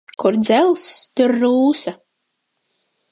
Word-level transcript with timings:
Kur 0.21 0.37
dzelzs, 0.45 0.85
tur 1.19 1.35
rūsa. 1.43 1.93